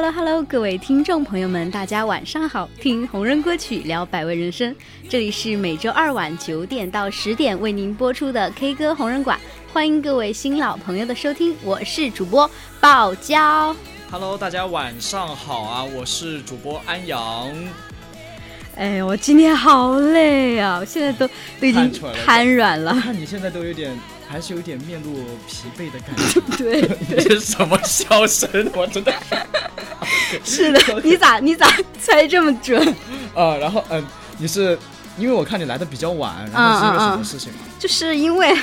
[0.00, 2.70] Hello Hello，各位听众朋友们，大家晚上好！
[2.80, 4.72] 听红人歌曲聊百味人生，
[5.08, 9.36] 这里是每周二晚九点到十点为您播出的 K 歌红人馆，
[9.72, 13.74] 欢迎各位新老朋友的收听，我是主播爆娇。
[14.08, 17.52] Hello，大家晚上好啊，我是主播安阳。
[18.76, 21.26] 哎，我今天好累啊，我现在都
[21.60, 21.92] 都已经
[22.24, 22.94] 瘫软了。
[23.02, 23.98] 看你现在都有点。
[24.30, 26.38] 还是有点面露疲惫的感觉。
[26.58, 26.82] 对，
[27.16, 28.70] 这 是什么笑声？
[28.76, 29.10] 我真的。
[30.44, 31.66] 是的， 你咋你咋
[32.00, 32.80] 猜这么准？
[33.34, 34.04] 啊，然后嗯，
[34.38, 34.78] 你是
[35.16, 37.58] 因为我看你来的比较晚，然后是因为什么事情吗？
[37.78, 38.56] 就是因为，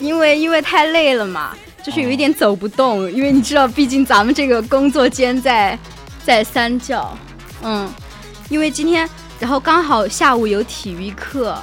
[0.00, 3.10] 因为因为太累了嘛，就是有一点走不动。
[3.10, 5.78] 因为你知道，毕竟咱们这个工作间在
[6.24, 7.16] 在三教，
[7.62, 7.88] 嗯，
[8.48, 9.08] 因为今天
[9.38, 11.56] 然后刚好下午有体育课。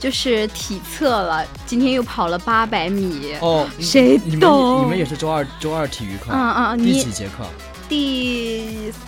[0.00, 3.68] 就是体测了，今天又跑了八百米哦。
[3.80, 4.84] 谁懂？
[4.84, 6.30] 你们也是周二周二体育课？
[6.32, 7.44] 嗯嗯，第几节课？
[7.88, 8.58] 第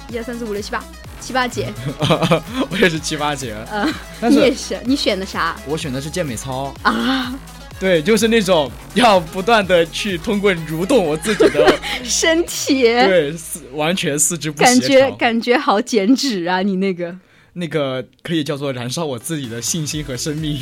[0.09, 0.83] 一二三四五六七八
[1.21, 1.73] 七八节。
[2.71, 3.55] 我也是七八节。
[3.71, 3.93] 嗯，
[4.31, 4.79] 你也是？
[4.85, 5.57] 你选的啥？
[5.67, 7.33] 我选的是健美操啊。
[7.79, 11.75] 对，就是那种要不断的去通过蠕动我自己的
[12.05, 12.83] 身体。
[12.83, 16.61] 对，四完全四肢不协感觉感觉好减脂啊！
[16.63, 17.17] 你那个。
[17.53, 20.57] 那个可以叫做燃烧我自己的信心和生命，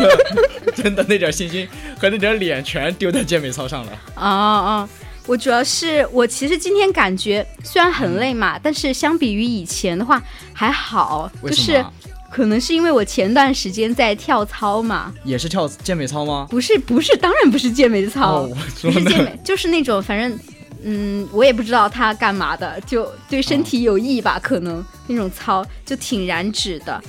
[0.76, 1.66] 真的那点信心
[1.98, 3.92] 和那点脸全丢在健美操上了。
[4.14, 4.88] 啊啊！
[5.26, 11.84] 我主要是我其实今天感觉虽然很累嘛，但是相比于以前的话还好，就是
[12.30, 16.46] 可能是因为我前段时间在跳操嘛，也是跳健美操吗？
[16.50, 18.48] 不是不是，当然不是健美操，
[18.82, 20.38] 不是健美，就是那种反正。
[20.86, 24.38] 嗯，我也不知道他干嘛的，就对身体有益吧？
[24.38, 27.02] 可能那种操就挺燃脂的。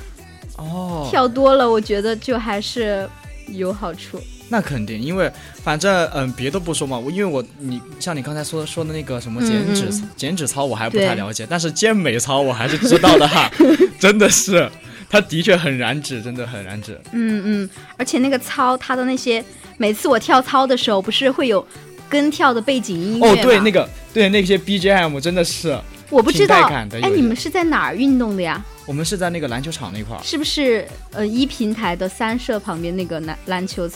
[0.55, 3.05] 哦，跳多了，我觉得就还是
[3.49, 4.17] 有好处。
[4.49, 5.31] 那肯定，因为
[5.63, 13.49] 反正嗯，别的不说嘛，我因为我你像你刚才说说的那个什么减脂减脂操，我还不太了解，但是健美操我还是知道的哈。
[13.99, 14.69] 真的是，
[15.09, 16.99] 它的确很燃脂，真的很燃脂。
[17.11, 19.43] 嗯嗯，而且那个操，它的那些
[19.77, 21.65] 每次我跳操的时候，不是会有。
[22.07, 25.75] 跟跳的背景音乐哦，对，那个对那些 BGM 真的是
[26.11, 26.55] 我不知道，
[27.01, 28.63] 哎，你们是在哪儿运动的呀？
[28.85, 30.87] 我们是在那个篮球场那块儿，是不是？
[31.11, 33.89] 呃，一平台的三社旁边那个篮篮球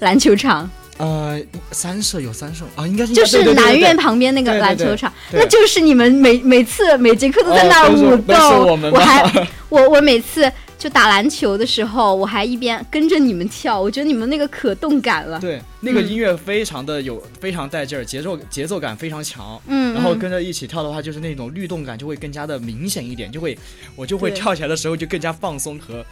[0.00, 0.68] 篮球场？
[0.96, 1.40] 呃，
[1.72, 10.50] 三舍有三舍啊，应该是就是南苑旁边那个篮球场，那就是你们每每次每节课都在那儿舞动，我还 我我每次。
[10.76, 15.40] 就打篮球的时候，我还一边跟着你们跳，我觉得你们那个可动感了。
[15.40, 19.58] 对，那个音乐非常的有，非常带劲儿，节奏节奏感非常强。
[19.66, 23.56] 嗯，然后跟着一起跳的话，就是那种律动感就会更加的明显一点，就会
[23.96, 26.04] 我就会跳起来的时候就更加放松和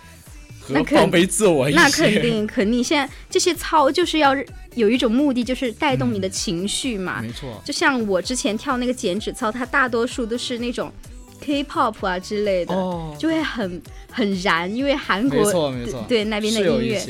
[0.63, 1.79] 和放飞自我一些。
[1.79, 4.35] 那肯定肯定，现在这些操就是要
[4.75, 7.21] 有一种目的，就是带动你的情绪嘛。
[7.21, 10.91] 没错，就像我之前跳那个减脂操，它大多数都是那种。
[11.45, 12.73] K-pop 啊之类的，
[13.19, 17.03] 就会很很燃，因为韩国没错没错，对那边的音乐，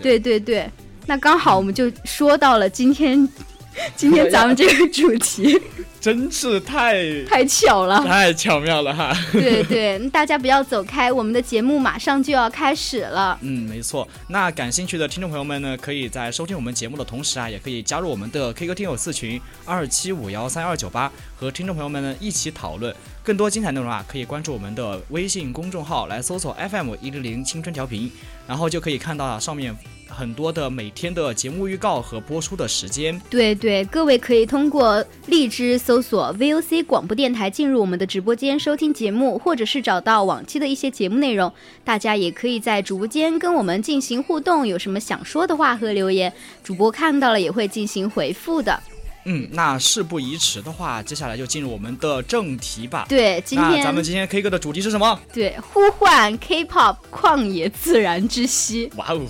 [0.00, 0.70] 对对对，
[1.06, 3.28] 那刚好我们就说到了今天，
[3.94, 5.56] 今天咱们这个主题，
[6.00, 9.16] 真是太 太巧了，太巧妙了哈！
[9.32, 13.38] 对对，大家不要走开，我们的节目马上就要开始了。
[13.42, 14.06] 嗯，没错。
[14.28, 24.04] 那感兴趣的听众朋友们呢，可以在收听我们节目的同时啊，也可以加入我们的 QQ 听友四群二七五幺三二九八，和听众朋友们呢一起讨论更多精彩内容啊。
[24.08, 28.10] 可以关注我们的微信公众号来搜索 FM 一零零青春调频，
[28.48, 29.76] 然后就可以看到上面。
[30.10, 41.52] 很多的每天的节目预告和播出的时间，对对，各位可以通过荔枝搜索 VOC 广播电台进入我们的直播间收听节目，或者是找到往期的一些节目内容。
[41.84, 46.32] 大家也可以在直播间跟我们进行互动，有什么想说的话和留言，
[46.62, 48.82] 主播看到了也会进行回复的。
[49.26, 53.04] 嗯，那事不宜迟的话，接下来就进入我们的正题吧。
[53.06, 55.20] 对，今天咱们今天 K 歌的主题是什么？
[55.30, 58.90] 对，呼唤 K-pop 旷野自然之息。
[58.96, 59.20] 哇哦！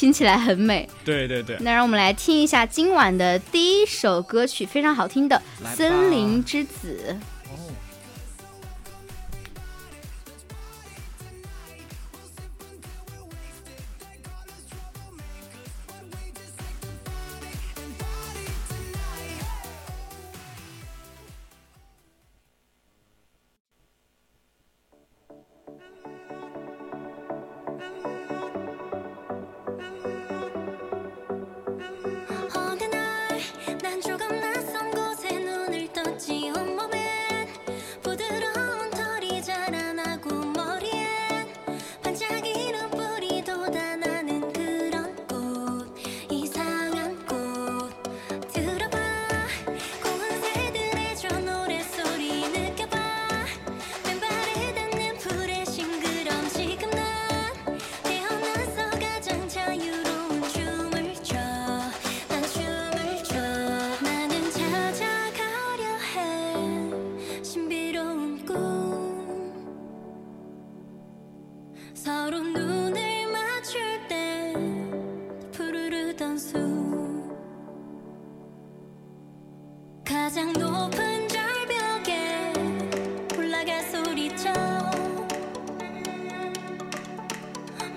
[0.00, 1.58] 听起来很美，对对对。
[1.60, 5.36] 那让我们来听一下今晚的第一首歌曲，非常好听的
[5.76, 7.14] 《森林之子》。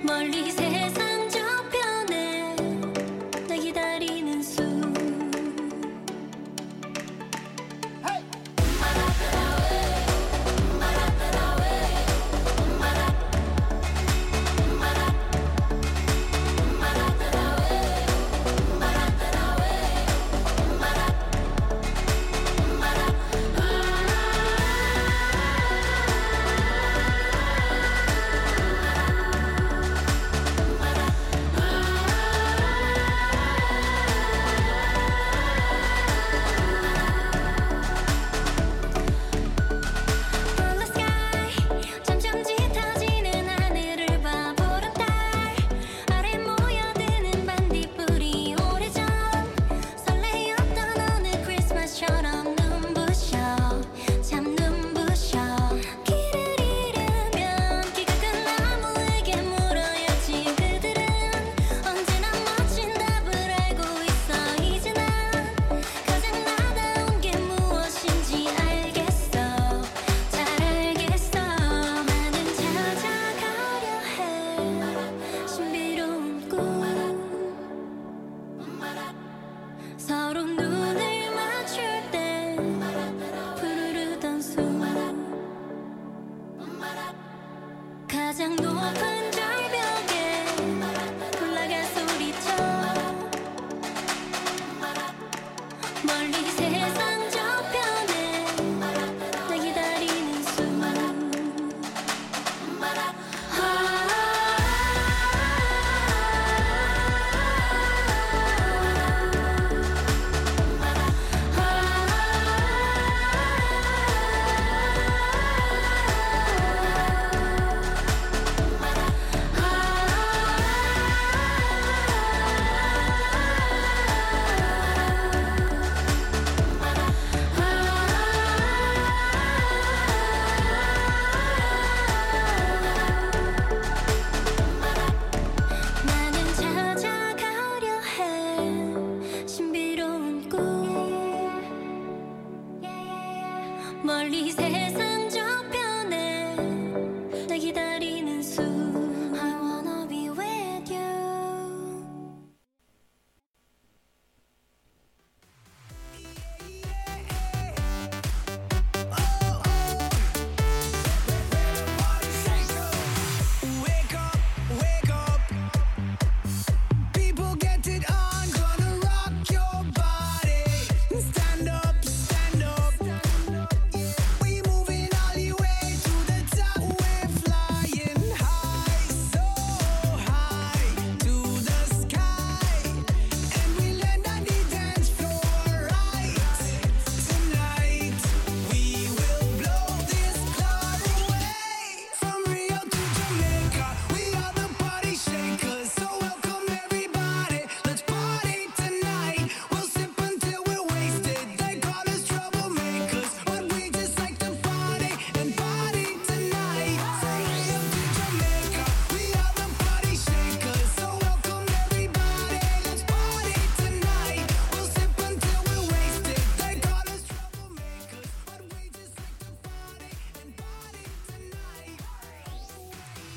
[0.03, 0.62] 멀리서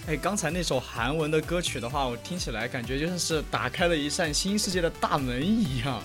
[0.08, 6.00] 哎，刚才那首韩文的歌曲的话，我听起来感觉就像是打开了一扇新世界的大门一样。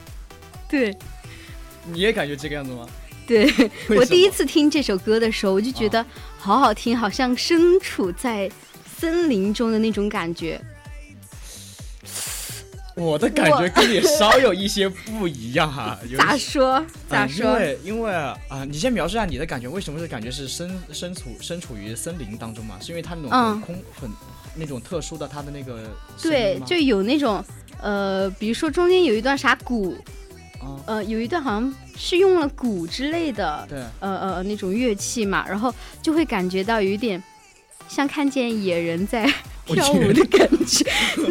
[0.68, 0.98] 对，
[1.86, 2.88] 你也感觉这个样子吗？
[3.28, 3.48] 对
[3.96, 6.04] 我第一次听这首歌的时候，我就觉得
[6.40, 8.52] 好好听，好像身处在
[8.98, 10.60] 森林中的那种感觉。
[13.02, 16.86] 我的感觉跟你稍有一些不一样哈、 有咋说？
[17.10, 17.54] 咋嗯因说？
[17.54, 18.38] 为因为啊、
[18.70, 22.76] 你先描述一下你的感觉，为什么是感觉是身身处身处于森林当中嘛？
[22.80, 24.10] 是因为它那种空、很
[24.56, 25.90] 那种特殊的它的那个
[26.22, 27.44] 对就有那种
[27.82, 29.96] 呃，比如说中间有一段啥鼓，
[30.60, 37.22] 啊呃，有一段好像是用了鼓之类的，对呃呃那种乐器嘛，然后就会感觉到有一点
[37.88, 39.32] 像看见野人在我
[39.66, 40.86] 跳舞的感觉，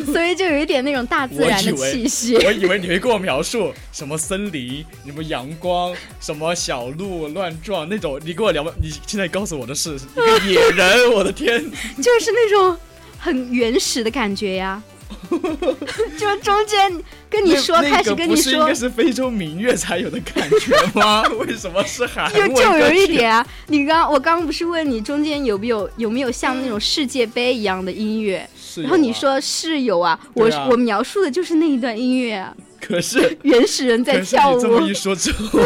[0.05, 2.37] 所以就有一点那种大自然的气息。
[2.37, 11.61] 我以为你会跟我描述什么森林、什么阳光、什么小鹿乱撞那种，你跟我聊，你现在告诉我的是一个野人，我的天！
[12.01, 12.77] 就是那种
[13.19, 14.83] 很原始的感觉呀。
[16.19, 16.93] 就中间
[17.29, 21.23] 跟你说，开始跟你说那个不是应该，是非洲民乐才有的感觉吗？
[21.41, 23.47] 为什么是韩就文就有一点啊。
[23.69, 28.49] 你刚我刚刚不是问你中间有没有有没有像那种世界杯一样的音乐？
[28.77, 34.89] 然后你说是有啊，我啊我描述的就是那一段音乐啊，可是原始人在跳舞你这么。
[34.89, 35.59] 一说之后，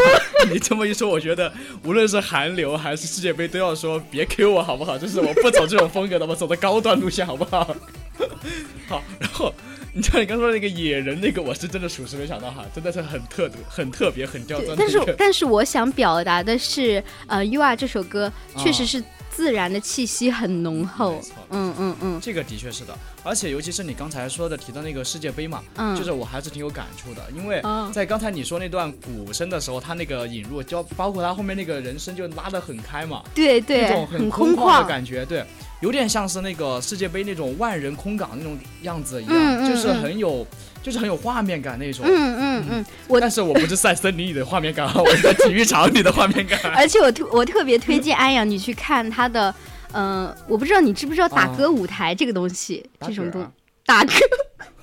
[0.50, 1.52] 你这么一说，我觉得
[1.84, 4.96] 无论是韩流还是世界杯，都要说别 Q 我好不好？
[4.96, 7.76] 就是我不走这种风格的，我走的高端路线好不好？
[8.88, 9.52] 好，然后
[9.92, 15.14] 你知道你刚说的那个野人那个，我是真的属实没想到哈，真的是很特很特别、很刁钻的但是。
[15.18, 21.20] 但是我想表达的是，呃，《You Are》这首歌确实啊是自然的气息很浓厚。
[21.50, 35.44] 嗯嗯嗯这个的确是的，而且尤其是你刚才说的提到那个世界杯嘛，嗯，就是我还是挺有感触的，因为嗯在刚才你说那段鼓声的时候，他那个引入，就包括他后面那个人声就拉得很开嘛，对对那种，很空旷的感觉，对，
[35.84, 40.46] 有点像是那个世界杯那种万人空港那种样子一样，就是嗯很有，
[40.82, 42.06] 就是很有画面感那种。
[42.08, 46.58] 嗯嗯嗯，我但是我不是在森林里的画面感啊，我是在体育场里的画面感。
[46.74, 49.54] 而且我特我特别推荐安阳你去看他的，
[49.92, 53.46] 嗯、我不知道你知不知道打歌舞台这个东西，打这种东
[53.84, 54.12] 打歌。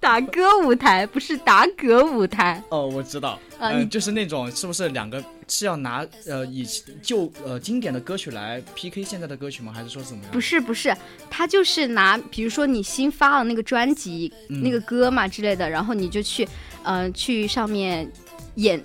[0.00, 6.64] 打歌舞台不是打嗝舞台，哦，我知道，啊嗯、你就是那种是不是两个是要拿呃以
[7.02, 9.72] 旧呃经典的歌曲来 PK 现在的歌曲吗？
[9.72, 10.32] 还是说怎么样？
[10.32, 10.96] 不是不是，
[11.28, 16.48] 他就是拿比如说你新发了那个专辑、嗯那个歌嘛之类的，然后你就去，
[16.84, 18.08] 嗯、去上面
[18.54, 18.80] 演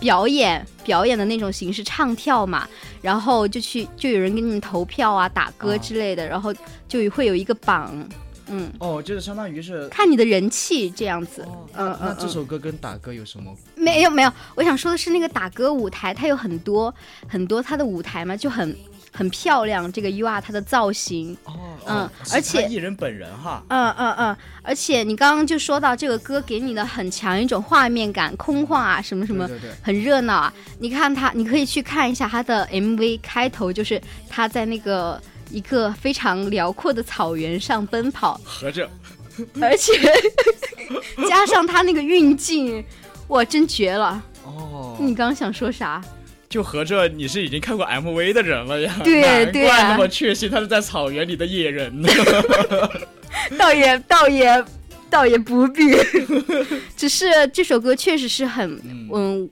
[0.00, 2.68] 表演表演的那种形式唱跳嘛，
[3.00, 6.52] 然后就去就有人给你们投票啊打歌哦之类的，然后
[6.88, 7.94] 就会有一个榜，
[8.50, 9.88] 嗯，哦，就是相当于是。
[9.88, 11.42] 看你的人气这样子。
[11.42, 13.54] 哦，嗯那嗯嗯这首歌跟打歌有什么？
[13.74, 16.94] 没有没有，我想说的是那个打歌舞台，它有很多
[17.28, 18.76] 很多它的舞台嘛，就很
[19.12, 19.90] 很漂亮。
[19.92, 21.54] 这个 U R 它的造型，哦，
[21.86, 30.52] 嗯哦而且艺人本人哈，嗯嗯嗯，而且你刚刚就说到这个歌给你的很强一种画面感，空旷啊，什么什么对对对很热闹啊。
[30.78, 38.88] 你看他，你可以去看一下他的 MV 开头，就是他在那个一个非常辽阔的草原上奔跑，合着
[39.60, 39.92] 而且
[41.28, 42.84] 加上他那个运镜，
[43.28, 44.22] 哇，真绝了！
[44.44, 46.02] 哦，你刚刚想说啥？
[46.48, 49.00] 就合着你是已经看过 MV 的人了呀？
[49.04, 52.08] 对难对啊怪那么确信他是在草原里的野人呢。
[53.58, 54.64] 倒也倒也
[55.10, 55.94] 倒也不必，
[56.96, 59.50] 只是这首歌确实是很嗯嗯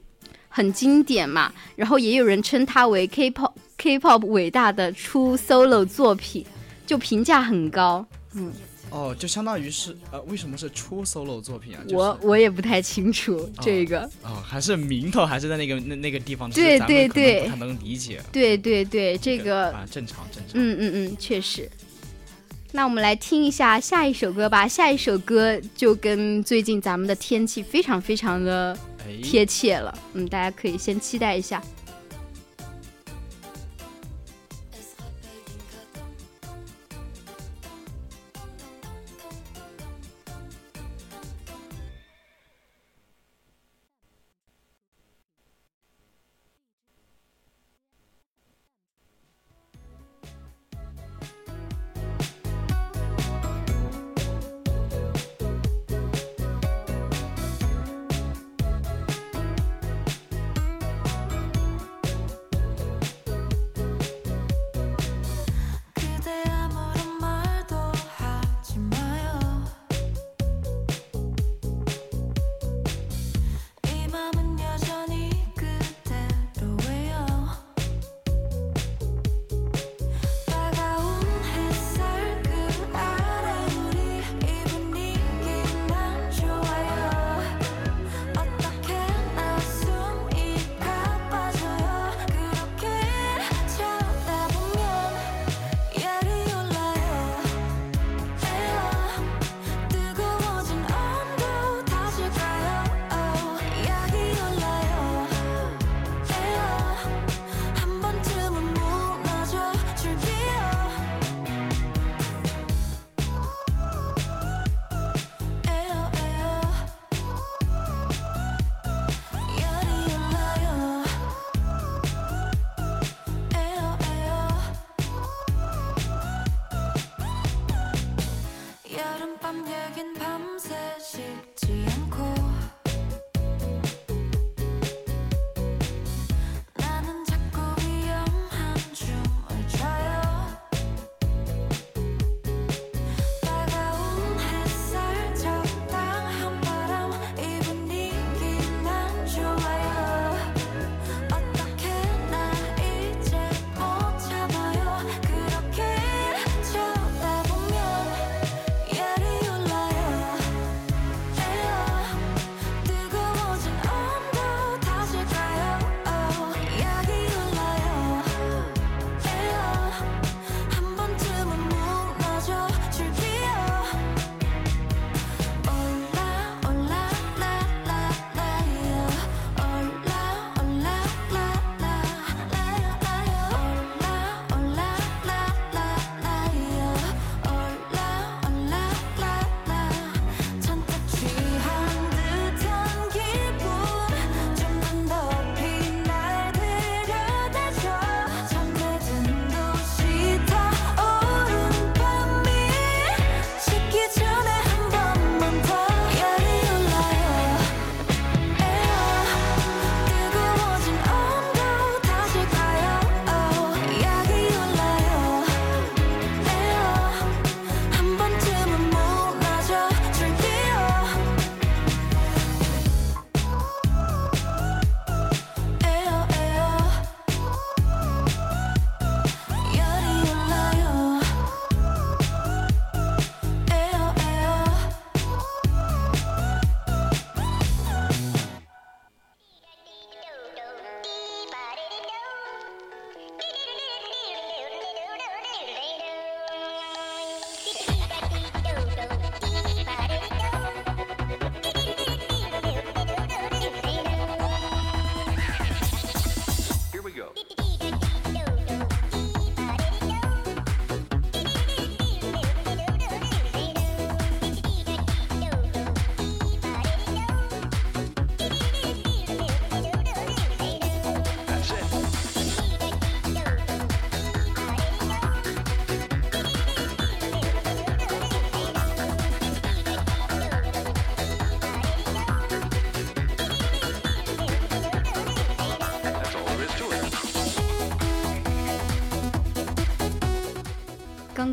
[0.49, 6.45] 很经典嘛，然后也有人称它为 K-pop K-pop 伟大的初 solo 作品，
[6.87, 8.07] 就评价很高。
[8.35, 8.53] 嗯
[8.89, 11.83] 哦，就相当于是呃，为什么是出 solo 作品啊？
[11.83, 18.23] 就是、我我也不太清楚这个，哦，还是名头还是在那个那那个地方，对对对不太能理解。
[18.31, 20.53] 对对对，这个啊，正常正常。
[20.55, 21.69] 嗯嗯嗯，确实。
[22.71, 31.61] 那我们来听一下下一首歌吧，下一首歌就跟最近咱们的天气非常非常的哎，贴切了，嗯，大家可以先期待一下。「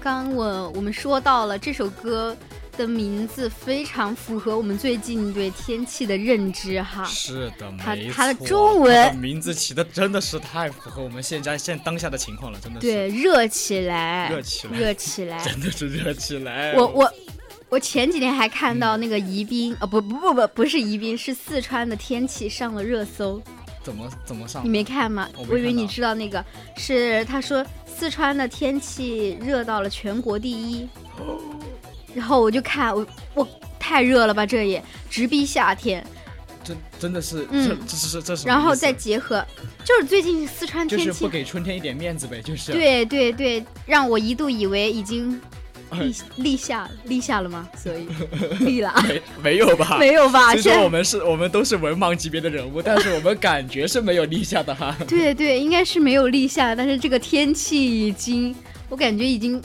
[0.04, 2.36] 刚刚我我们说到了这首歌
[2.76, 7.06] 的名字非常符合我们最近对天气的认知哈。
[7.06, 7.96] 是的，它。
[8.14, 12.86] 它的中文的名字起的真的是太符合我们现在现当下的情况了，真的是。
[12.86, 15.42] 对，热起来，热起来热起来。
[15.42, 16.74] 真的是热起来。
[16.74, 17.14] 我我
[17.70, 23.42] 我前几天还看到那个宜宾，呃不不不不不是宜宾，是四川的天气上了热搜。
[23.84, 24.64] 怎么怎么上？
[24.64, 25.28] 你没看吗？
[25.38, 26.44] 我我以为你知道那个。
[26.78, 30.88] 是他说四川的天气热到了全国第一，
[32.14, 33.48] 然后我就看我我
[33.80, 36.06] 太热了吧，这也直逼夏天，
[36.64, 37.68] 真真的是，嗯。
[37.68, 39.46] 这这是这是然后再结合，
[39.84, 42.72] 就是最近四川天气就是不，给春天一点面子呗，就是。
[42.72, 45.40] 对对对，让我一度以为已经哎
[45.94, 47.68] 立 立夏立夏了吗？
[47.78, 48.08] 所以
[48.64, 49.98] 立了，没没有吧？
[50.00, 50.52] 没有吧？
[50.58, 54.96] 虽现在说我们是我们都是文盲级别的人物，但是我们感觉是没有立夏的哈。
[55.08, 58.56] 对对，应该是没有立夏，但是这个天气已经，
[58.90, 59.62] 我感觉已经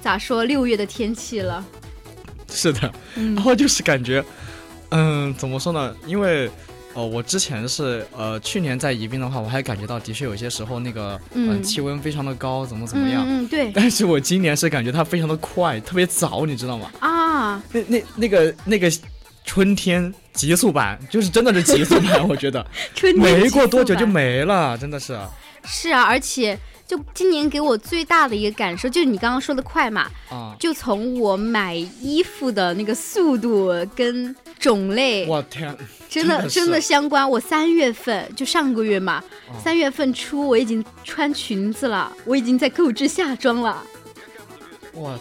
[0.00, 1.64] 咋说六月的天气了。
[2.50, 4.24] 是的，嗯然后就是感觉，
[4.90, 5.94] 嗯，怎么说呢？
[6.06, 6.50] 因为
[6.94, 13.24] 哦，我之前是呃，去年在宜宾的话，我还感觉到的确有些时候那个嗯、嗯气温非常的高，怎么怎么样。
[13.26, 16.90] 嗯嗯，对 但是我今年是感觉它非常的快，特别早，你知道吗？
[17.00, 18.90] 啊，那那那个那个
[19.44, 25.16] 春天急速版，就是真的是急速版， 我觉得春天没过多久就没了，真的是。
[25.64, 30.56] 是啊，而且就今年给我最大的一个感受，就是你刚刚说的快嘛，啊！
[30.58, 35.76] 就从我买衣服的那个速度跟种类，我天，
[36.08, 37.28] 真的真的相关。
[37.28, 43.84] 我三月份就上个月嘛，哦三月份初我已经穿裙子了，我已经在购置夏装了，
[44.94, 45.20] 我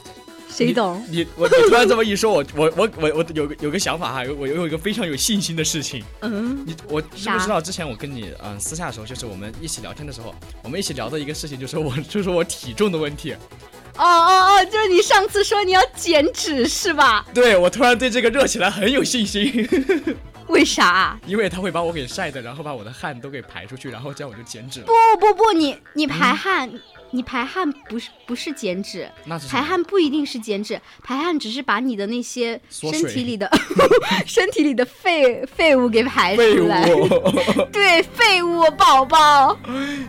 [0.57, 1.05] 谁懂？
[1.09, 6.03] 你我你突然这么一说，我我我我我有个有个想法哈，有我有一个非常有信心的事情。
[6.21, 7.61] 嗯，你我知不知道？
[7.61, 13.33] 之前我跟你嗯私下的时候，就是我们一起聊天的时候，我们一起聊的一个事情，就是我 就是我体重的问题。
[13.97, 17.25] 哦哦哦，就是你上次说你要减脂是吧？
[17.33, 19.67] 对我突然对这个热起来很有信心，
[20.47, 21.19] 为啥？
[21.25, 24.85] 因为他会把我给晒的，然后把我的汗都给排出去，然后这样我就减脂了。
[24.85, 26.71] 不不不，你你排汗，
[27.11, 29.09] 你排汗不是不是减脂，
[29.49, 33.49] 排汗不一定是减脂，排汗只是把你的那些身体里的
[34.27, 36.85] 身体里的废废物给排出来。
[37.71, 39.57] 对，废物宝宝，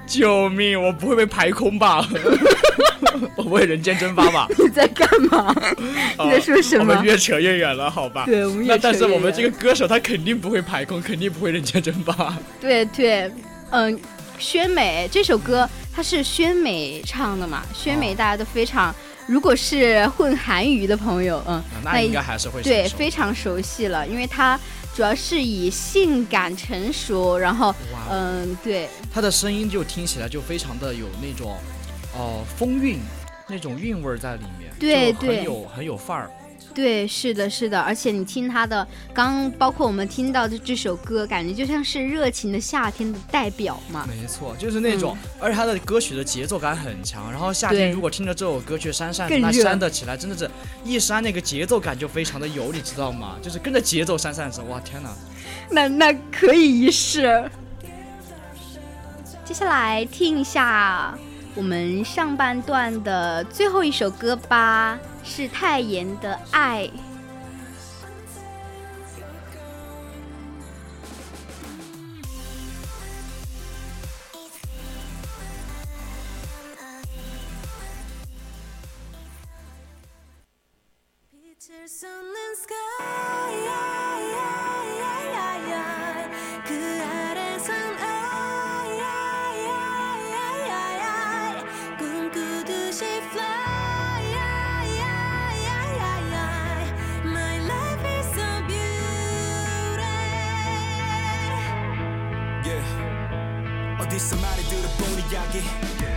[0.07, 0.81] 救命！
[0.81, 2.07] 我不会被排空吧？
[3.37, 4.49] 我不会人间蒸发吧？
[4.59, 5.55] 你在干嘛？
[6.25, 7.05] 你在说什么哦我们？
[7.05, 8.25] 越扯越远了，好吧？
[8.27, 12.35] 对我们越那但是我们这个歌手他肯定不会排空，肯定不会人间蒸发。
[12.61, 13.31] 对对，
[13.71, 13.99] 嗯，
[14.39, 17.65] 宣美这首歌它是宣美唱的嘛？
[17.75, 18.95] 宣美大家都非常，
[19.27, 24.57] 如果是混韩语的朋友，嗯，那应该还是会对非常熟悉了，因为它
[24.95, 27.75] 主要是以性感成熟，然后
[28.09, 31.57] 嗯，对他的声音就听起来就非常的有那种
[32.17, 33.01] 哦、风韵，
[33.49, 36.31] 那种韵味在里面，对对很有很有范儿。
[36.75, 44.07] 对，是的，是的，而且你听他的，刚包括我们听到的这首歌，感觉就像是热情的夏天的代表嘛。
[44.09, 47.31] 没错，就是那种，而且他的歌曲的节奏感很强。
[47.33, 50.49] 然后夏天如果听着这首歌去扇扇子，那扇得起来，真的是
[50.85, 53.37] 一扇那个节奏感就非常的有，你知道吗？
[53.43, 55.11] 就是跟着节奏扇扇子，哇天哪！
[55.71, 57.51] 那那可以一试。
[59.45, 61.19] 接下来听一下
[61.55, 66.89] 我们上半段的最后一首歌吧，是泰妍的《爱》。
[104.19, 105.63] 어디서 말이 들어 본 이야기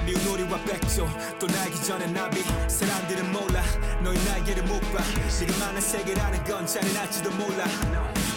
[0.04, 1.08] 미운 우리와 백조.
[1.38, 2.44] 또 날기 전에 나비.
[2.68, 3.64] 사람들은 몰라.
[4.04, 5.04] 너희 날개를 못봐.
[5.30, 7.64] 지금만한 세계라는 건 잔인할지도 몰라.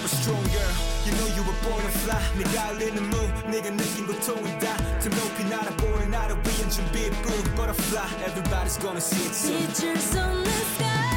[0.03, 0.68] But strong girl
[1.07, 2.20] you know you were born to fly.
[2.37, 4.77] 네가 흘리는 move 네가 느낀 고통이다.
[5.00, 8.05] 더 높이 날아보는 나를 위한 준비뿐 Butterfly.
[8.27, 9.66] Everybody's gonna see it soon.
[9.66, 11.13] 빛을 쏟는 sky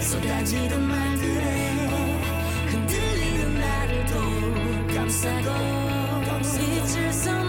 [0.00, 1.88] 쏟아지던 말들에
[2.66, 5.48] 흔들리는 나를 또 감싸고
[6.60, 7.43] 잊을 수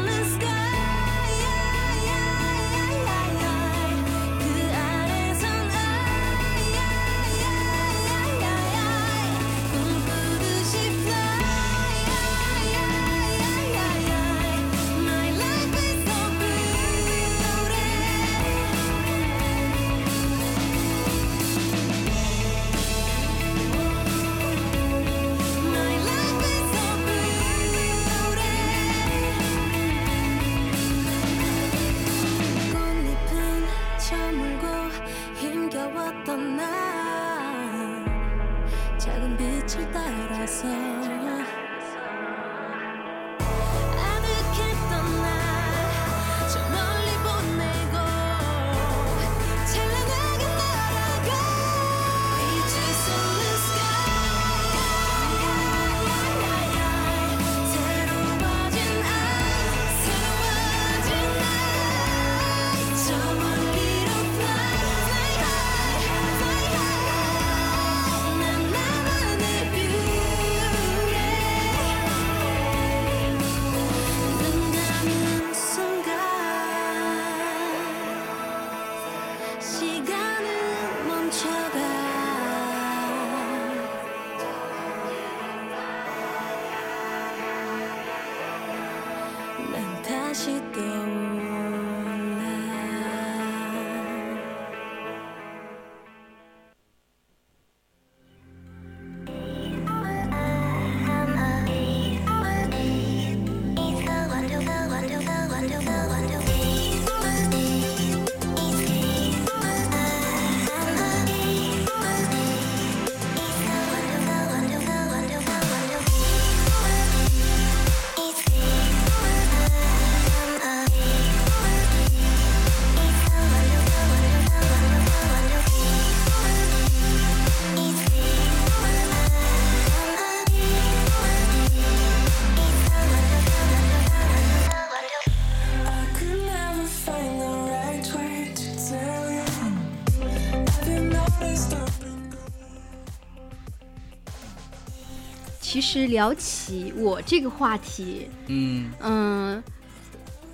[145.85, 149.63] 实聊起我这个话题，嗯嗯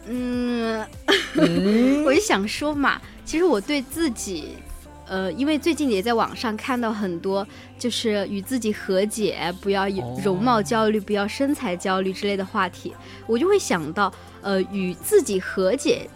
[0.06, 0.86] 嗯，
[2.04, 4.58] 我就想说嘛，其实我对自己，
[5.08, 7.48] 呃，因为最近也在网上看到很多，
[7.80, 9.88] 就是与自己和解，不要
[10.24, 12.94] 容貌焦虑，不要身材焦虑之类的话题，
[13.26, 16.10] 我就会想到，呃，与自己和解，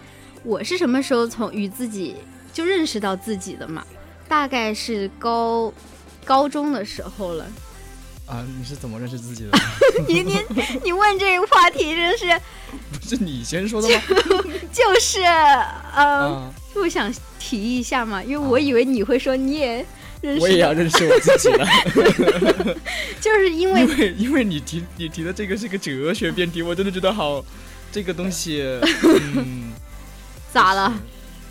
[0.44, 2.16] 我是什么时候从与自己
[2.52, 3.86] 就认识到自己的嘛？
[4.28, 5.72] 大概是高
[6.26, 7.46] 高中的时候了。
[8.26, 9.58] 啊，你是怎么认识自己的？
[10.08, 10.40] 你你
[10.84, 12.26] 你问这个话题真是
[12.92, 14.02] 不是你先说的吗？
[14.74, 15.94] 就是呃。
[15.96, 19.86] 啊，我想提一下嘛，因为我以为你会说你也
[20.22, 21.66] 认识，我也要认识我自己了，
[23.22, 27.44] 就是因为因为因为你提你提的这个是个哲学辩题，我真的觉得好，
[27.92, 28.62] 这个东西，
[29.36, 29.72] 嗯，
[30.52, 30.94] 咋了？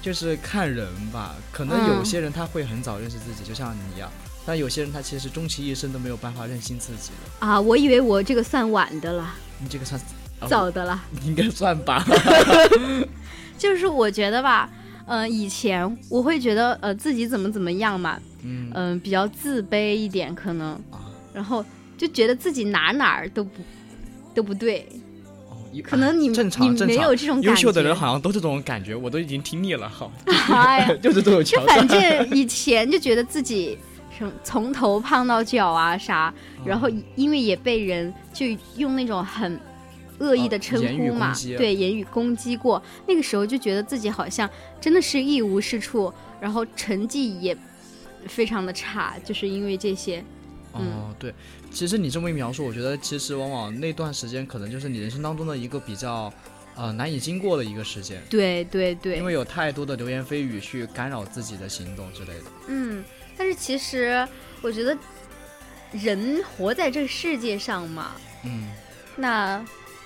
[0.02, 4.12] 就是看人吧，可能嗯有些人他会很早认识自己，就像你一样，
[4.46, 7.46] 但有些人他其实终其一生都没有办法认清自己的。
[7.46, 10.00] 啊，我以为我这个算晚的了，你这个算
[10.40, 11.02] 啊早的了。
[11.24, 12.04] 应该算吧？
[13.57, 14.68] 就是我觉得吧，
[15.07, 21.00] 呃，以前我会觉得呃自己怎么怎么样嘛，嗯嗯、比较自卑一点可能，啊，
[21.33, 21.64] 然后
[21.96, 23.62] 就觉得自己哪哪儿都不
[24.35, 24.87] 都不对，
[25.83, 27.50] 可能你正常你没有这种感觉。
[27.50, 31.87] 优秀的人好像都这种感觉，我都已经听腻了，好，哎呀 就是这种就反。
[31.87, 33.78] 正以前就觉得自己
[34.16, 36.33] 什么从头胖到脚啊啥，
[36.64, 38.46] 然后因为也被人就
[38.77, 39.61] 用那种很
[40.18, 44.48] 恶意的称呼嘛，对言语攻击过，那个时候就觉得自己好像
[44.81, 47.57] 真的是一无是处，然后成绩也
[48.29, 50.24] 非常的差，就是因为这些。
[50.74, 50.87] 嗯。
[50.87, 51.35] 哦，对，
[51.70, 56.33] 其实你这么一描述，我觉得其实往往那段时间可能就是你人生当中的一个比较
[56.77, 62.44] 呃难以经过的一个时间，对对对，因为有太多的流言蜚语去干扰自己的行动之类的。
[62.68, 63.05] 嗯，
[63.37, 64.27] 但是其实
[64.62, 64.97] 我觉得
[65.92, 68.12] 人活在这个世界上嘛，
[68.44, 68.68] 嗯，
[69.16, 69.64] 那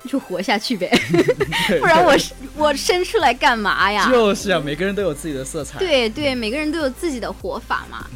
[0.09, 0.91] 就活下去呗，
[1.81, 2.15] 不然我
[2.57, 4.09] 我生出来干嘛呀？
[4.11, 8.07] 就是啊，每个人都有自己的色彩，对对，每个人都有自己的活法嘛。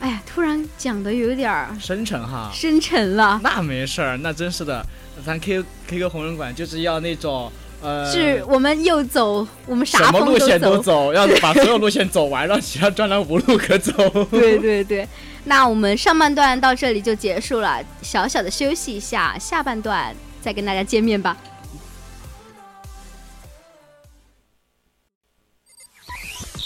[0.00, 2.50] 哎呀，突然讲的有点儿深沉哈。
[2.52, 3.40] 深沉了。
[3.42, 4.84] 那没事儿，那真是的，
[5.24, 10.78] 咱 K K 歌红人馆就是要那种呃，是我们又走，我们什啥路线都。
[10.78, 13.92] 走， 要把所有路线走完，让其他专栏无路可走。
[14.30, 15.06] 对对对，
[15.44, 21.36] 那我们上半段到这里就结束了，小小的休息一下，下半段再跟大家见面吧。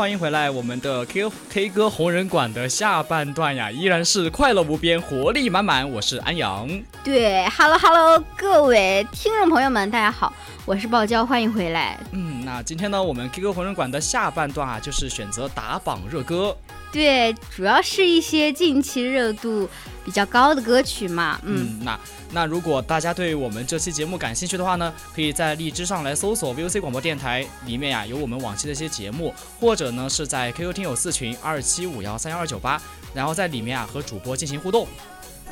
[0.00, 5.88] 欢迎回来，我们的 K K 歌红人馆的下半段呀，依然是快乐无边，活力满满。
[5.90, 6.66] 我是安阳。
[7.04, 10.32] 对，Hello Hello，各位听众朋友们，大家好，
[10.64, 12.00] 我是爆娇，欢迎回来。
[12.12, 16.56] 嗯，那今天呢，我们 K 歌红人馆的下半段啊，就是选择打榜热歌。
[16.92, 19.68] 对，主要是一些近期热度
[20.04, 21.40] 比较高的歌曲嘛。
[21.44, 21.98] 嗯，那
[22.32, 32.80] 那如果大家对我们这期节目感兴趣的话呢，可以在荔枝上来搜索 VOC 广播电台，里面呀有我们往期的一些节目，或者呢是在 QQ 听友四群二七五幺三幺二九八，
[33.14, 34.88] 然后在里面啊和主播进行互动。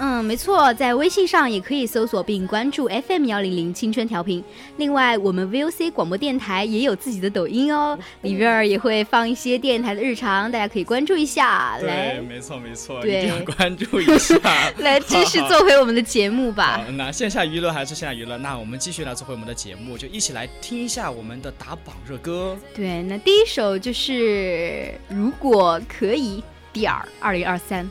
[0.00, 4.42] 嗯，没错，在微信上也可以搜索并关注 FM 幺零零青春调频。
[4.76, 14.36] 另外，我们 VOC 广播电台也有自己的抖音哦，里边儿也会放一些电台的日常，大家可以关注一下，来对，没错没错，对一定要关注一下。
[14.78, 22.56] 来继续做回我们的节目吧 好。，那线下娱乐还是线下娱乐，那我们继续来做回我们的节目，就一起来听一下我们的打榜热歌。
[22.72, 27.84] 对，那第一首就是如果可以点儿二零二三。
[27.84, 27.88] 哦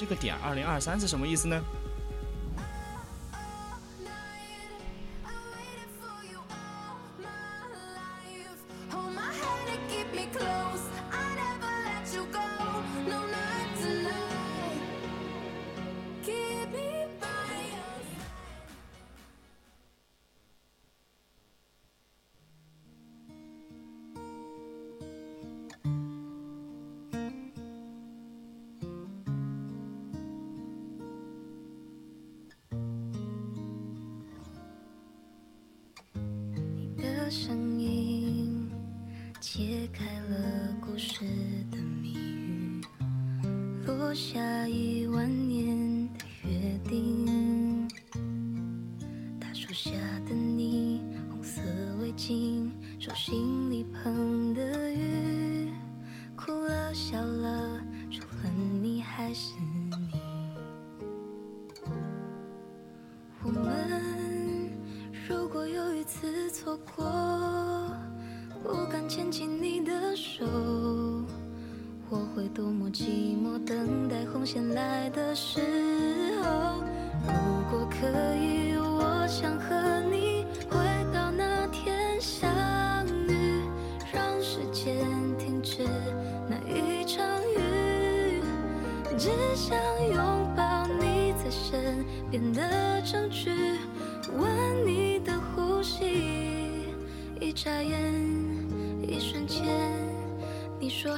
[0.00, 1.62] 这个点二零二三是什么意思呢？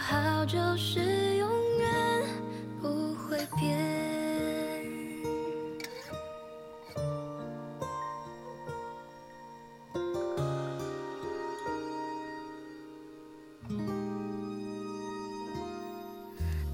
[0.03, 1.89] 说好就是永远
[2.81, 3.71] 不会变。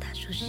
[0.01, 0.47] 大树下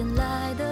[0.00, 0.69] 原来的。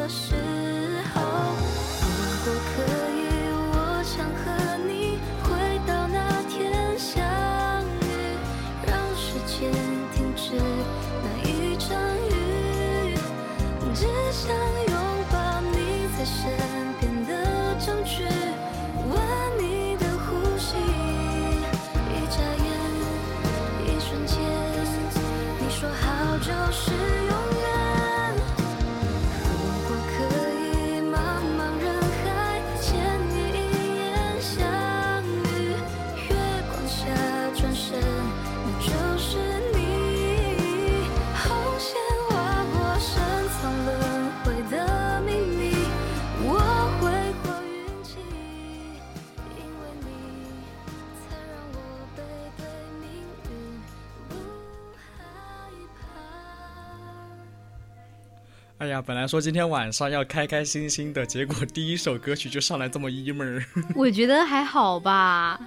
[58.98, 63.64] 呀，本来说今天晚上要开开心心的，结果 第一首歌曲就上来这么 emo 儿。
[63.94, 65.58] 我觉得还好吧。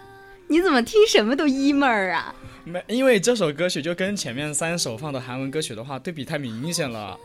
[0.47, 2.35] 你怎么听什么都 emo 儿啊？
[2.65, 7.17] 没，因为这首歌曲就跟前面三首放的韩文歌曲的话对比太明显了。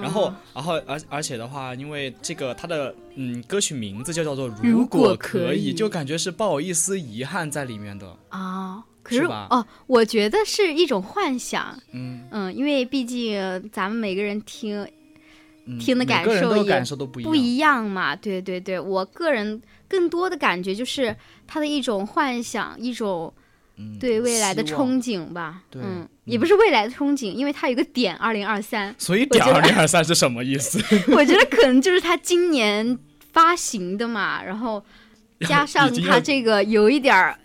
[0.00, 8.16] 然后，然后，而而且的话，因为这个它的嗯歌曲名字就叫做《如如果果可可以》，就感觉是抱有一丝遗憾在里面的。
[8.28, 11.76] 啊，可是哦，我觉得是一种幻想。
[11.92, 14.92] 嗯，嗯，因为毕竟咱们每个人听嗯
[15.78, 17.84] 听的感受也都感受都不一样。
[17.84, 21.14] 嘛，对对对，我个人更多的感觉就是
[21.46, 23.32] 他的一种幻想，一种
[23.76, 25.62] 嗯对未来的憧憬吧。
[25.70, 30.78] 对嗯，嗯也不是未来的憧憬，因为它有个点二零二三，所以点二零二三是什么意思？
[31.12, 32.98] 我觉得可能就是他今年
[33.32, 34.84] 发行的嘛，然后
[35.40, 37.38] 加 上他这个有一点儿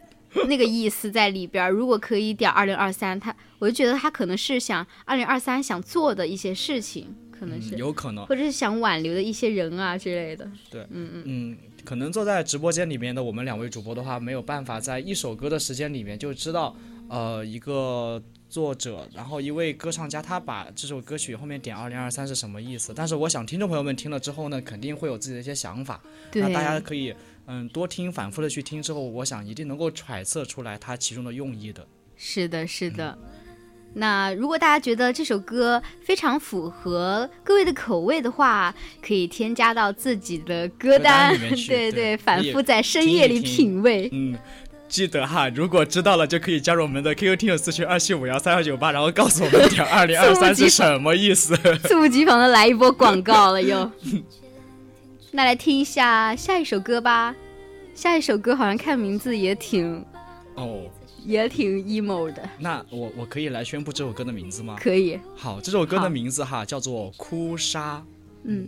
[0.48, 1.70] 那个意思在里边儿。
[1.70, 8.26] 如果可以点二零二三，他我就觉得他可能是想二零二三想做的一些事情，可能是、嗯有可能。
[8.26, 10.50] 或者是想挽留的一些人啊之类的。
[10.70, 11.24] 对，嗯嗯。
[11.26, 16.76] 嗯，可能坐在直播间里面的我们两位主播的话，没有办法在一首歌的时间里面就知道，
[17.10, 22.94] 呃，一个作者，然后一位歌唱家，他把这首歌曲后面点二零二三是什么意思。
[22.96, 26.02] 但是我想听众朋友们听了之后呢，肯定会有自己的一些想法。
[26.32, 27.14] 对，那大家可以
[27.48, 31.86] 嗯多听，反复的去听之后，我想一定能够揣测出来它其中的用意的。
[32.16, 33.18] 是的，是的。
[33.94, 38.74] 那如果大家觉得这首歌非常符合各位的口味的话，
[39.06, 41.38] 可以添加到自己的歌歌单
[41.68, 44.10] 对对反复在深夜里品味。
[44.12, 44.38] 嗯。
[44.90, 51.58] 记得哈，如果知道了就可以加入我们的 QQ 听友私群二七五幺三二九八，然后告诉我们点二零二三是什么意思。
[51.84, 53.92] 猝不及防的来一波广告了又。
[55.32, 57.34] 那来听一下下一首歌吧。
[57.96, 60.06] 下一首歌好像看名字也挺
[60.54, 60.82] 哦，
[61.26, 64.76] 也挺 emo 的，那我我可以来宣布这首歌的名字吗？
[64.80, 65.20] 可以。
[65.36, 67.98] 好，这首歌的名字哈叫做《哭砂》。
[68.44, 68.68] 嗯，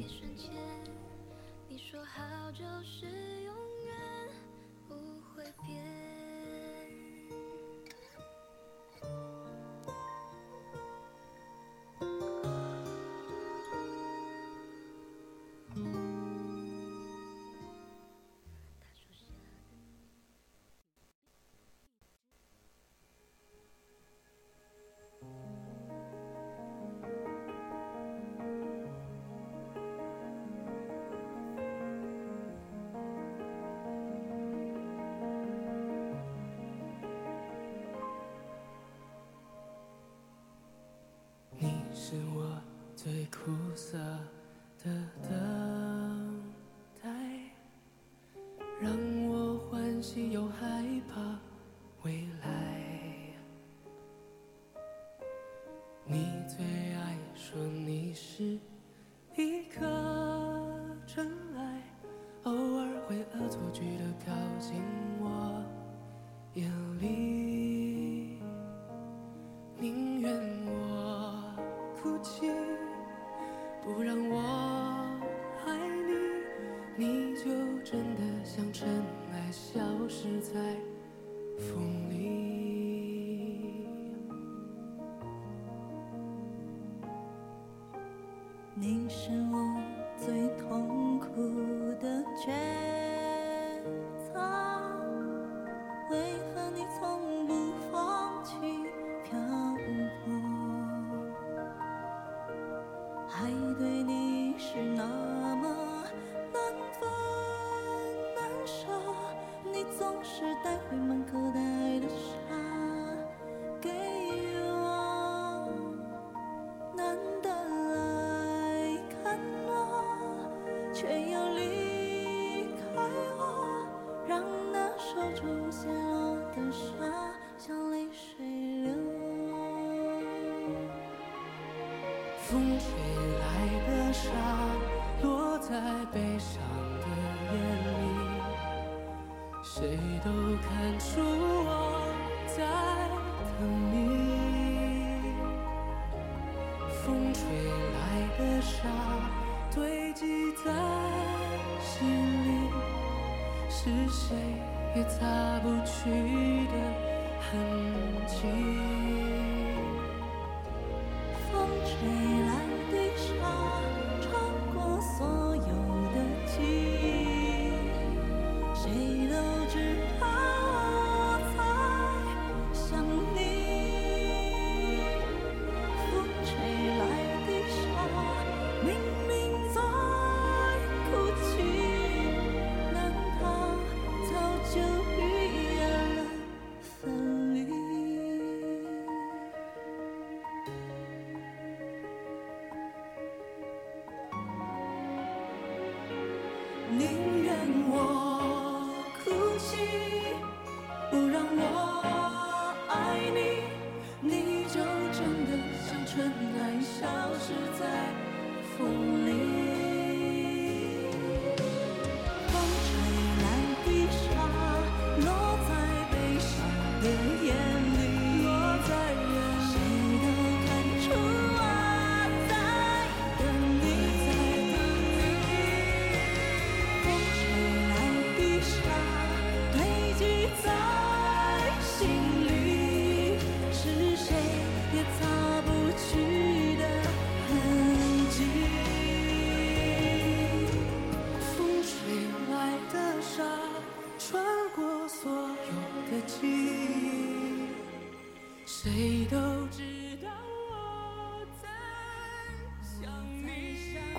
[73.84, 74.39] 不让我
[75.66, 75.78] 爱
[76.98, 77.43] 你，你就
[77.84, 78.88] 真的像尘
[79.32, 80.54] 埃，消失在
[81.58, 82.55] 风里。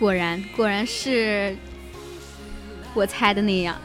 [0.07, 1.57] 果然果然是
[2.94, 3.76] 我猜的那样。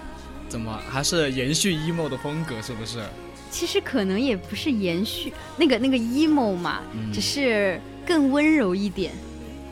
[0.48, 2.62] 怎么还是延续 emo 的风格？
[2.62, 3.04] 是不是？
[3.50, 9.12] 其实可能也不是延续那个那个 emo 嘛，嗯只是更温柔一点。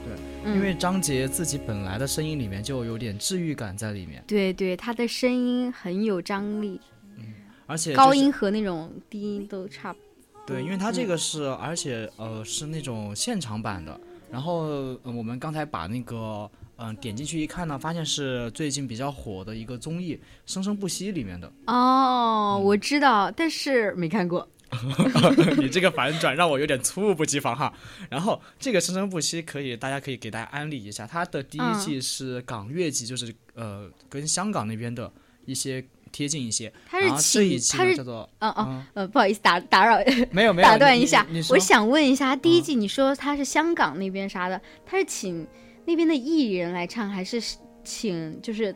[0.03, 6.81] 对，嗯因为张杰自己本来的声音里面就有点治愈感在里面，对对，他的声音很有张力，
[7.19, 7.25] 嗯
[7.67, 9.99] 而且、就是、高音和那种低音都差不
[10.47, 14.01] 对，因为他这个是，而且呃是那种现场版的。
[14.31, 20.15] 然后、呃我们刚才把那个嗯、呃点进去一看呢，发现是最近比较火的一个综艺
[20.45, 21.51] 《生生不息》里面的。
[21.67, 24.47] 哦，我知道，但是没看过。
[25.57, 27.73] 你这个反转让我有点猝不及防哈。
[28.07, 35.11] 然后这个《生生不息》可以，大家可以给大家安利一下，它的第一嗯季是港乐季，就是呃跟香港那边的
[35.45, 36.71] 一些贴近一些。
[36.87, 38.85] 他是请他是叫做嗯哦嗯。
[38.93, 39.97] 呃，不好意思打打扰，
[40.31, 45.47] 没有没有打断一下我想问一下，第一嗯季你说他是香港那边啥的，他是请
[45.85, 47.41] 那边的艺人来唱，还是
[47.83, 48.75] 请就是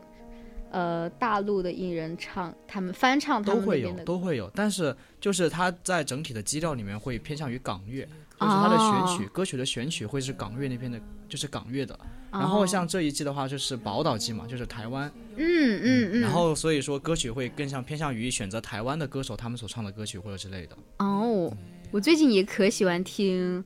[0.72, 3.92] 呃大陆的艺人唱，他们翻唱他都会有？
[4.04, 8.08] 都会有，但是就是它在整体的基调里面会偏向于港乐，
[8.40, 11.98] 就是它的选曲、哦歌曲的选曲会是港乐那边的，就是港乐的。
[12.32, 20.76] 然哦后像这一季的话，就是宝岛季嘛，就是台湾，嗯嗯嗯，然后所以说歌曲会更像偏向于选择台湾的歌手他们所唱的歌曲或者之类的。
[20.98, 21.56] 哦，
[21.92, 23.64] 我最近也可喜欢听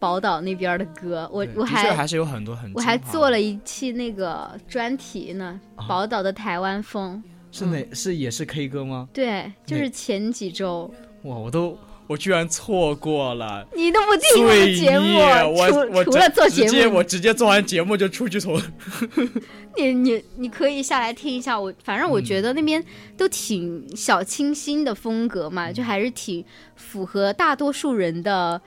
[0.00, 7.22] 宝岛那边的歌，我我还的确还是有很多很我还做了一期那个专题呢，啊宝岛的台湾风。
[7.52, 9.08] 是哪是也是 K 歌吗？
[9.12, 10.92] 对，就是前几周
[11.22, 13.66] 哇，我都我居然错过了。
[13.74, 18.60] 你都不听我的节目，，我我除除了做直接节目，我直接做完节目就出去从
[19.76, 21.58] 你你你可以下来听一下。
[21.58, 22.84] 我反正我嗯觉得那边
[23.16, 26.44] 都挺小清新的风格嘛，就还是挺
[26.76, 28.60] 符合大多数人的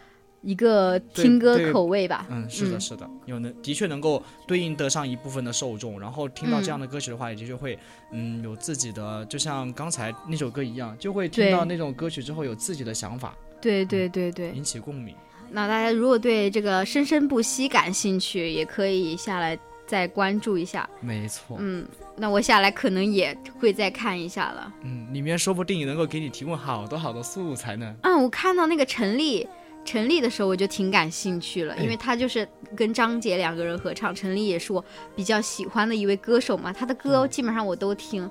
[0.46, 2.26] 一个听歌口味吧。
[2.30, 7.78] 嗯，是的，嗯是的，有能的确能够对应得上一部分的受众，然后听到这样嗯的歌曲的话，也的确会，
[8.12, 14.52] 嗯，有自己的，就像刚才那首歌一样，就会听到那种歌曲之后有自己的想法，对对对对。
[14.52, 15.16] 引起共鸣。
[15.52, 20.90] 那大家如果对这个生生不息感兴趣，也可以下来再关注一下。
[21.00, 21.86] 没错，嗯，
[22.18, 24.74] 那我下来可能也会再看一下了。
[24.84, 27.96] 嗯，里面说不定也能够给你提供好多好多素材呢。
[28.02, 29.48] 嗯，我看到那个陈粒，
[29.86, 34.84] 陈粒的时候我就挺感兴趣了，因哎为他就是跟张杰两个人合唱，陈粒也是我
[35.16, 38.30] 比较喜欢的一位歌手嘛，他的嗯歌基本上我都听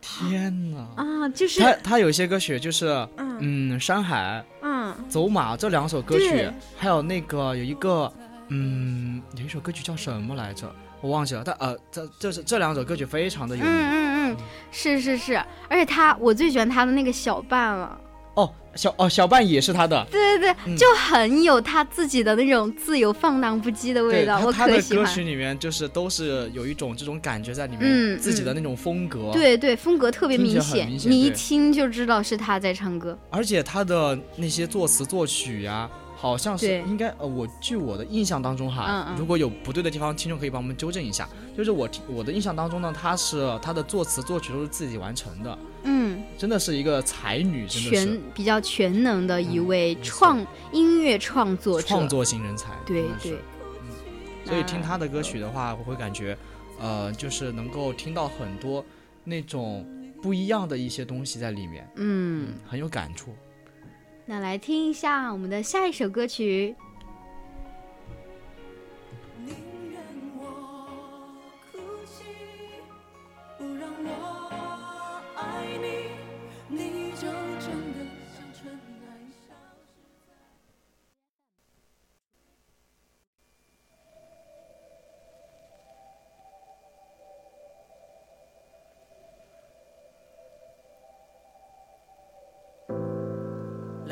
[0.00, 0.78] 天哪！
[0.96, 8.12] 啊，就是他他有些歌曲就是，嗯，山海、嗯走马这两首歌曲，还有那个有一个，
[8.48, 10.68] 嗯，有一首歌曲叫什么来着？
[11.00, 11.42] 我忘记了。
[11.44, 13.90] 但呃，这这是这两首歌曲非常的有嗯名。
[13.90, 14.36] 嗯嗯，
[14.70, 15.34] 是是是，
[15.68, 17.98] 而且他我最喜欢他的那个小半了，
[18.34, 25.04] 哦，小哦小半也是他的，对对对，嗯就很有他自己的那种自由放荡不羁的味，道，他我他的歌。
[25.04, 33.18] 曲里面就是都是有一种这种感觉在里面，嗯自己的那种风格。，对对，风格特别明显，明显你一听就知道是他在唱歌。
[33.30, 35.90] 而且他的那些作词作曲呀、
[36.22, 39.16] 好像是应该呃，我据我的印象当中哈，嗯嗯。
[39.18, 41.28] 如果有不对的地方，听众可以帮我们纠正一下。
[41.58, 51.88] 就是我听我的印象当中呢，她是她的作词作曲都是自己完成的，嗯，真的是一个才女，真的全是比较全能的一嗯位创音乐创作者。
[51.88, 52.70] 创作型人才。
[52.86, 53.40] 对对，
[54.44, 56.38] 所以听她的歌曲的话，我会感觉，
[56.78, 58.84] 呃，就是能够听到很多
[59.24, 59.84] 那种
[60.22, 63.34] 不一样的一些东西在里面，嗯，很有感触。
[64.24, 66.76] 那来听一下我们的下一首歌曲。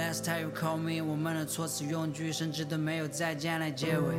[0.01, 4.15] Last time you call me，我们的措辞用句甚至都没有再见来结尾。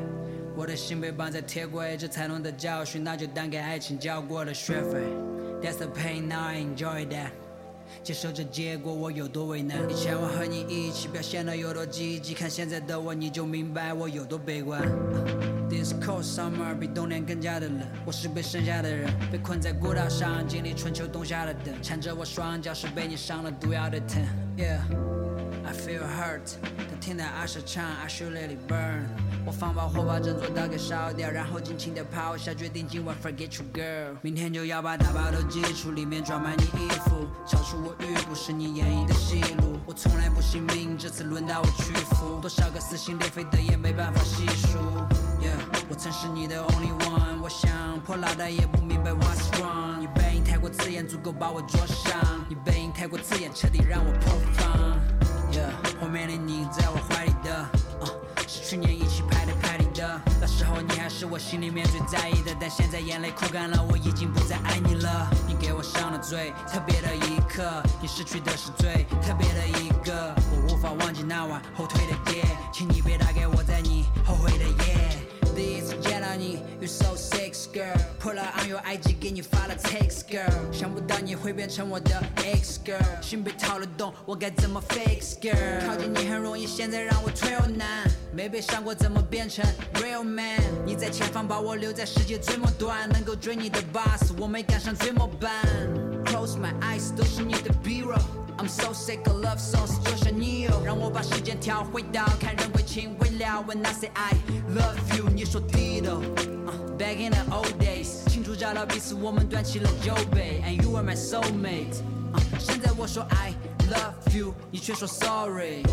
[0.55, 4.99] 我的心被绑在铁轨，这才能的教训，那就当给爱情交过了学费。
[5.59, 7.31] That's the pain, now I enjoy that。
[8.03, 9.79] 接受这结果，我有多为难。
[9.89, 14.83] 以前我和你一起表现的有多积极，看现在的我，你就明白我有多悲观。
[15.67, 24.23] This cold summer 比冬天更加的冷，我是被剩下的人，被困在孤岛上，经历春秋冬夏的等，缠着我双脚是被你上了毒药的疼。
[24.55, 25.20] Yeah。
[25.63, 26.55] I feel hurt，
[26.89, 29.05] 但听到阿舍唱 I should let it burn。
[29.45, 34.15] 我放把火把整座岛给烧掉，然后尽情地抛下，决定今晚 forget you girl。
[34.21, 39.79] 明天就要把大把都寄出，里面装满你衣服，超出我预估是你演绎的戏路。
[39.85, 44.77] 我从来不信命，这次轮到我屈服，多少个撕心裂肺的也没办法细数。
[45.39, 45.57] Yeah，
[45.89, 49.99] 我曾是你的 only one，我想破脑袋也不明白 what's wrong。
[49.99, 52.19] 你背影太过刺眼，足够把我灼伤。
[52.49, 55.20] 你背影太过刺眼，彻底让我破防。
[55.99, 57.65] 后面的你在我怀里的
[58.01, 58.11] ，uh,
[58.47, 60.19] 是去年一起拍的拍里的。
[60.39, 65.29] 那时候你还是我心里面最在意的，但现在眼泪哭干了，我已经不再爱你了。
[65.47, 72.43] 你给我上了最特别的一刻，你失去的是最特别的一个，我无法忘记那晚后退的夜，
[72.73, 75.09] 请你别打给我，在你后悔的夜。
[75.53, 77.15] 第一次见到你，You so
[78.21, 85.85] sexy girl，破了 on your IG 给你发了 text girl，想不到你会变成我的 ex girl，心被掏了洞，我该怎么 fix girl？
[85.87, 89.65] 靠近你很容易，现在让我退后难，没被伤过怎么变成
[89.95, 90.61] real man？
[90.85, 95.51] 你在前方把我留在世界最末端，能够追你的 boss，我没赶上最末班。
[96.25, 98.21] Close my eyes 都是你的 B roll。
[98.57, 103.63] I'm so sick of love songs，就像你有让我把时间调回到看人为情未了。
[103.67, 104.33] When I say I
[104.75, 106.60] love you，你说 Dido。
[107.00, 113.54] back in the old days，清楚找到彼此，我们端起了酒杯，And you are my soulmate。Uh, 现在我说 I
[113.91, 115.83] Love you，你却说 sorry。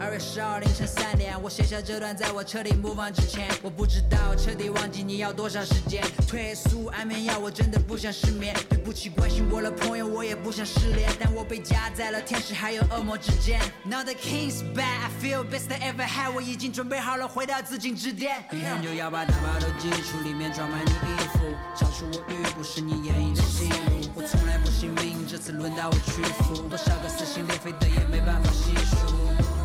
[0.00, 6.02] 二月十二凌晨三点，我写下这段，在我彻底 move on 之前，我不知道彻底忘记你要多长时间。
[6.26, 8.52] 退宿安眠药，我真的不想失眠。
[8.68, 13.60] 对不起，关心我的朋友，我也不想失联，但我被夹在了天使还有恶魔之间。
[13.84, 18.44] Now the king's back，I feel best ever had，我已经准备好了回到紫禁之巅。
[18.50, 21.38] 明天就要把大包都寄出，里面装满你衣服，
[21.76, 23.93] 超出我预估是你演绎的戏。
[24.74, 29.06] 我从来不信命，这次轮到我屈服，多少个撕心裂肺的也没办法细数。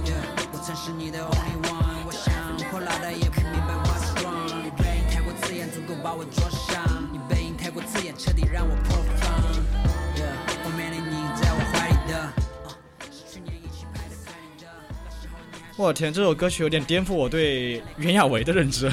[0.06, 0.22] Yeah，
[0.54, 2.66] 我曾是你的 only one，我想也
[3.30, 4.46] 不明白 what's wrong。
[4.64, 7.10] 你背影太过刺眼，足够把我灼伤。
[7.12, 9.42] 你背影太过刺眼，彻底让我破防。
[10.16, 12.14] Yeah，后面的你在我怀里的
[12.68, 12.74] ，uh。
[15.76, 18.92] 我天，这首歌曲有点颠覆我对袁娅维的认知，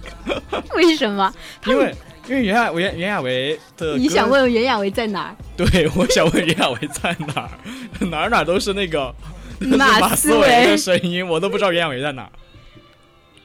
[0.76, 1.32] 为什么？
[1.64, 1.94] 因为
[2.28, 5.36] 因为袁娅袁袁娅维的你想问袁娅维在哪儿？
[5.56, 7.50] 对，我想问袁娅维在哪儿？
[8.10, 9.14] 哪儿哪儿都是那个
[9.60, 12.30] 马 马思思唯唯的声音，我都不知道袁娅维在哪儿。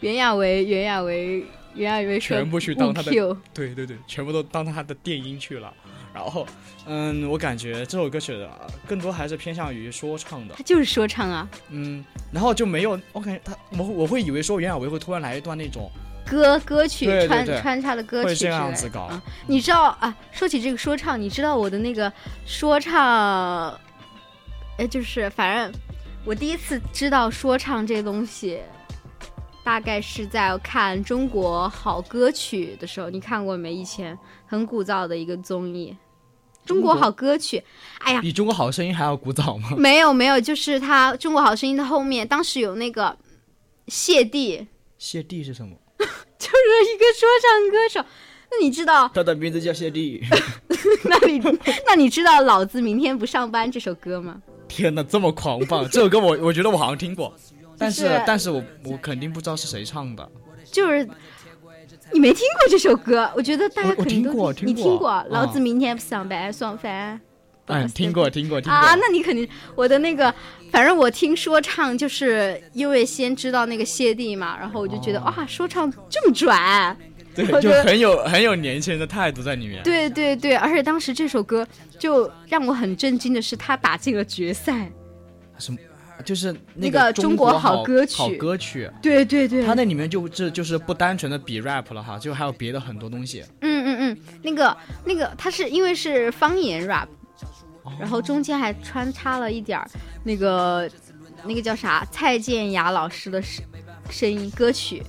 [0.01, 3.11] 袁娅维，袁娅维，袁娅维全部去当他的
[3.53, 5.73] 对对对，全部都当他的电音去了。
[6.13, 6.45] 然后，
[6.86, 8.47] 嗯，我感觉这首歌曲的
[8.86, 15.89] 更多还是偏向于说唱的他，就是说唱啊，嗯，然后就没有，我感觉他，我我会以为说袁娅维会突然来一段那种，
[16.34, 19.21] 歌歌曲穿穿插的歌曲之类的样子搞啊。
[19.45, 20.15] 你知道啊？
[20.31, 22.11] 说起这个说唱，你知道我的那个
[22.45, 23.69] 说唱，
[24.77, 25.71] 哎，就是反正
[26.25, 28.59] 我第一次知道说唱这东西，
[29.63, 33.09] 大概是在看《中国好歌曲》的时候。
[33.09, 33.71] 你看过没？
[33.73, 34.17] 以前
[34.47, 35.95] 很古早的一个综艺，
[36.65, 37.63] 中国好歌曲。
[37.99, 39.69] 哎呀，比中国好声音还要古早吗？
[39.77, 43.15] 没有没有，就是他《中国好声音》的后面，当时有那个
[43.88, 44.67] 谢帝，
[44.97, 45.75] 谢帝是什么？
[46.37, 48.05] 就是一个说唱歌手。
[48.51, 49.09] 那你知道？
[49.13, 50.21] 他的名字叫谢帝。
[51.05, 51.39] 那你
[51.87, 54.41] 那你知道《老子明天不上班》这首歌吗？
[54.67, 55.87] 天哪，这么狂放！
[55.89, 57.33] 这首歌我我觉得我好像听过，
[57.77, 60.29] 但是、就是但是我我肯定不知道是谁唱的。
[60.71, 61.07] 就是
[62.11, 67.19] 你没听过这首歌，我觉得大家肯定都听过你听过老子明天不上班，爽翻。
[67.68, 68.76] 嗯，听过听过听过。
[68.76, 70.34] 啊，那你肯定我的那个，
[70.72, 76.95] 反正我听说唱，就是因为先知道那个谢帝嘛，然后我就觉得、哦哇，说唱这么拽。
[77.36, 79.82] 对，就很有很有年轻人的态度在里面。
[79.84, 84.91] 对对对，而且当时这首歌就让我很震惊的是，他打进了决赛。
[85.57, 85.80] 什么？
[86.24, 88.89] 就是那个个中国国好好歌曲好歌曲。
[89.01, 93.43] 对对对，他那里面就这就是不单纯的比 rap 了哈，就还有别的很多东西。
[93.61, 97.07] 嗯嗯嗯，那个那个，它是因为是方言 rap，
[97.99, 99.89] 然后中间还穿插了一点儿
[100.23, 100.89] 那个
[101.43, 103.63] 那个叫啥蔡健雅老师的声
[104.09, 105.03] 声音歌曲。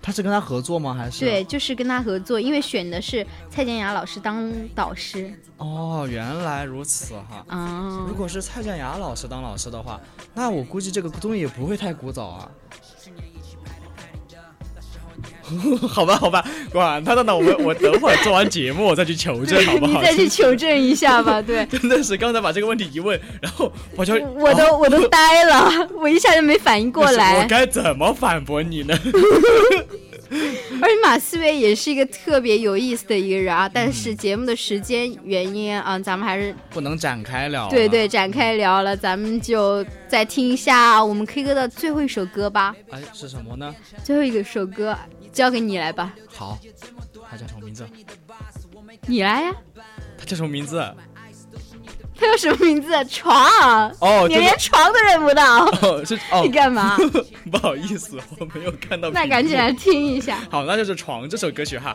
[0.00, 0.94] 他是跟他合作吗？
[0.94, 1.20] 还是？
[1.20, 5.30] 对，就是跟他合作，因为选的是蔡健雅老师当导师。
[5.58, 7.44] 哦，原来如此哈。
[7.48, 10.00] 啊如果是蔡健雅老师当老师的话，
[10.34, 12.50] 那我估计这个综艺也不会太古早啊。
[15.88, 20.00] 好吧，好吧，管他的呢，我们我等会儿做完节目我再去求证，好不好？
[20.00, 21.40] 你再去求证一下吧。
[21.40, 27.48] 对， 真的是刚才把这个问题一问，然后我就我都我都呆了， 我一下就没反应过来我。
[27.48, 28.98] 该怎么反驳你呢？
[30.30, 37.66] 而且马思唯也是一个特别有意思的一个人啊，但是节目的时间原因啊，咱们还是不能展开聊。
[37.70, 42.74] 对对，展开聊了，咱们就再听一下我们 K 歌的最后一首歌吧。
[42.90, 43.74] 哎，是什么呢？
[44.04, 44.94] 最后一首歌
[45.38, 46.58] 交给你来吧，好，
[47.30, 47.86] 他叫什么名字？
[49.06, 49.54] 你来呀。
[50.18, 50.84] 他叫什么名字？
[52.16, 52.90] 他叫什么名字？
[53.04, 53.48] 床。
[54.00, 56.96] 哦，你连床都认不到，哦是哦， 你干嘛？
[57.52, 59.10] 不好意思，我没有看到。
[59.10, 59.70] 那赶紧来。
[59.72, 60.40] 听一下。
[60.50, 61.94] 好，那就是《床》这首歌曲哈。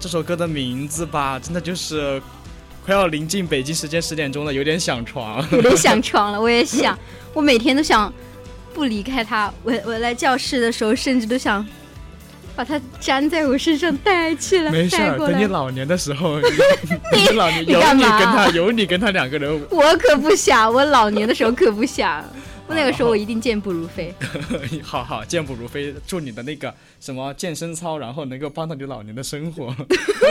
[0.00, 2.20] 这首歌的名字吧，真的就是
[2.84, 5.46] 快要临近北京时间十点钟了，有点想床。
[5.52, 6.98] 有点想床了，我也想，
[7.34, 8.10] 我每天都想
[8.72, 9.52] 不离开他。
[9.62, 11.64] 我我来教室的时候，甚至都想
[12.56, 14.96] 把它粘在我身上带起来，没事。
[15.18, 16.40] 等你老年的时候，
[17.12, 22.24] 你你老年有你跟他，有你跟他两个人，我可不想，我老年的时候可不想。
[22.70, 24.14] 我那个时候我一定健步如飞。
[24.80, 29.74] 好好健步如飞，祝你的那个什么健身操，然后能够帮到你老年的生活。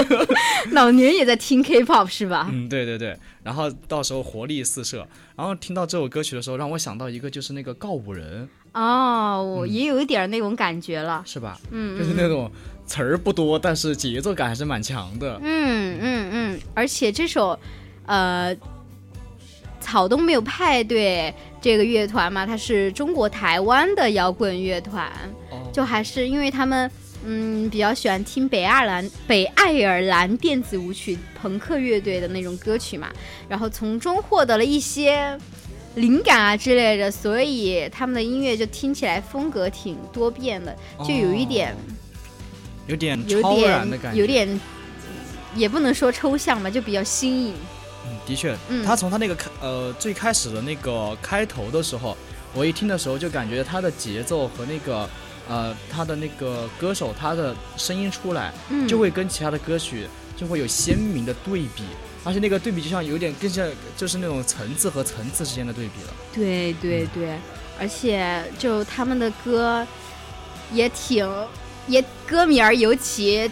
[0.72, 2.50] 老年也在听 K-pop 是吧？
[2.50, 5.06] 嗯，对对对，然后到时候活力四射。
[5.36, 11.22] 然后听到这首歌曲的时候，让我想到一个，就是那个告五人，哦，我也有一点那种感觉了。
[11.26, 11.60] 是吧？
[11.72, 12.50] 嗯，就是嗯那种
[12.86, 15.38] 词儿不多，但是节奏感还是蛮强的。
[15.44, 17.58] 嗯嗯嗯，而且这首，
[18.06, 18.56] 呃，
[19.80, 25.12] 草东没有派对这个乐团嘛，它是中国台湾的摇滚乐团，
[25.49, 26.89] 哦，就还是因为他们
[27.26, 33.10] 嗯比较喜欢听北爱尔兰北爱尔兰电子舞曲朋克乐队的那种歌曲嘛，
[33.47, 35.38] 然后从中获得了一些
[35.95, 41.76] 灵感啊之类的，所以他们的音乐就听起来风格挺多变的，就有一点、
[42.88, 44.60] 有点有超然的点感觉，有点。
[45.55, 47.55] 也不能说抽象吧，就比较新颖。
[48.10, 48.84] 嗯，的确，嗯。
[48.84, 52.18] 他从他那个开呃最开始的那个开头的时候，
[52.53, 55.07] 我一听的时候就感觉他的节奏和那个
[55.47, 61.84] 呃他的那个歌手他的声音出来，嗯，就会跟其他的歌曲就会有鲜明的对比，
[62.24, 66.14] 而且那个对比就像有点更像就是那种层次和层次之间的对比了。
[66.34, 67.38] 对对对，
[67.80, 69.86] 而且就他们的歌
[70.72, 71.28] 也挺
[71.88, 73.49] 也歌名儿尤其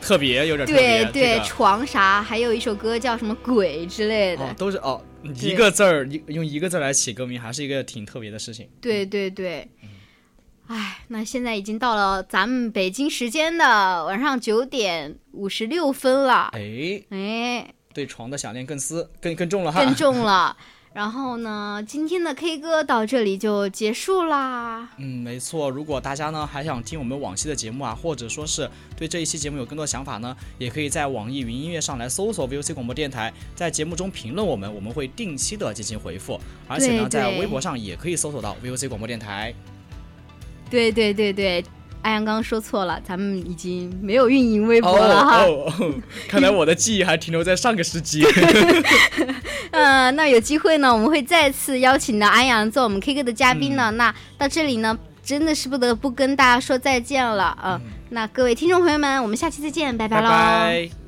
[0.00, 4.44] 特别有点特别对对这个床啥，还有一首歌叫什么鬼之类的。
[4.44, 8.68] 哦，都是哦，一个字儿用一个字来起歌名，还是一个挺特别的事情。
[8.80, 9.68] 对对对，
[10.66, 19.84] 哎，那现在已经到了咱们北京时间的晚上九点五十六分了，哎，哎，对床的想念更思更更重了哈。
[19.84, 20.56] 更重了。
[20.92, 24.88] 然后呢，今天的 K 歌到这里就结束啦。
[24.98, 25.70] 嗯，没错。
[25.70, 36.40] 如果大家呢还想听我们往期的节目啊，或者说是对这一期节目有更多想法呢，也可以在网易云音乐上来搜索 VOC 广播电台，在节目中评论我们，我们会定期的进行回复。
[36.66, 39.54] 而且呢，对对在微博上也可以搜索到 VOC 广播电台。
[40.68, 41.64] 对对对对，
[42.02, 45.44] 安阳刚刚说错了，咱们已经没有运营微博哦了哈。
[45.44, 45.94] 哦哦，
[46.26, 48.24] 看来我的记忆还停留在上个世纪。
[49.72, 53.90] 嗯，那有机会呢，我们会再次邀请到安阳做我们 K 歌的嘉宾呢。
[53.92, 57.80] 那到这里呢，真的是不得不跟大家说再见了、嗯
[58.12, 60.99] 那各位听众朋友们，我们下期再见，拜拜喽。